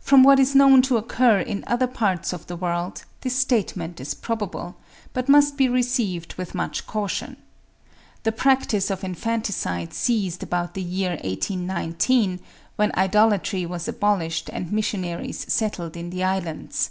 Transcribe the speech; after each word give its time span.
From 0.00 0.22
what 0.22 0.40
is 0.40 0.54
known 0.54 0.80
to 0.80 0.96
occur 0.96 1.38
in 1.38 1.62
other 1.66 1.86
parts 1.86 2.32
of 2.32 2.46
the 2.46 2.56
world, 2.56 3.04
this 3.20 3.36
statement 3.36 4.00
is 4.00 4.14
probable; 4.14 4.76
but 5.12 5.28
must 5.28 5.58
be 5.58 5.68
received 5.68 6.36
with 6.36 6.54
much 6.54 6.86
caution. 6.86 7.36
The 8.22 8.32
practice 8.32 8.88
of 8.90 9.04
infanticide 9.04 9.92
ceased 9.92 10.42
about 10.42 10.72
the 10.72 10.80
year 10.80 11.16
1819, 11.22 12.40
when 12.76 12.98
idolatry 12.98 13.66
was 13.66 13.86
abolished 13.88 14.48
and 14.50 14.72
missionaries 14.72 15.44
settled 15.52 15.98
in 15.98 16.08
the 16.08 16.24
Islands. 16.24 16.88